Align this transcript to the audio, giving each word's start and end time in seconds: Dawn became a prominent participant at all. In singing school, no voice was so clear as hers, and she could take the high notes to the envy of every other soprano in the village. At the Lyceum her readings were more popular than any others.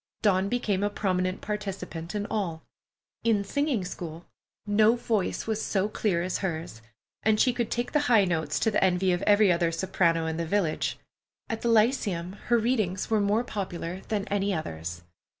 Dawn 0.23 0.49
became 0.49 0.81
a 0.81 0.89
prominent 0.89 1.41
participant 1.41 2.15
at 2.15 2.25
all. 2.31 2.63
In 3.23 3.43
singing 3.43 3.85
school, 3.85 4.25
no 4.65 4.95
voice 4.95 5.45
was 5.45 5.63
so 5.63 5.87
clear 5.87 6.23
as 6.23 6.39
hers, 6.39 6.81
and 7.21 7.39
she 7.39 7.53
could 7.53 7.69
take 7.69 7.91
the 7.91 7.99
high 8.09 8.25
notes 8.25 8.57
to 8.61 8.71
the 8.71 8.83
envy 8.83 9.11
of 9.11 9.21
every 9.27 9.51
other 9.51 9.71
soprano 9.71 10.25
in 10.25 10.37
the 10.37 10.47
village. 10.47 10.97
At 11.49 11.61
the 11.61 11.69
Lyceum 11.69 12.33
her 12.47 12.57
readings 12.57 13.11
were 13.11 13.21
more 13.21 13.43
popular 13.43 14.01
than 14.07 14.27
any 14.29 14.55
others. 14.55 15.03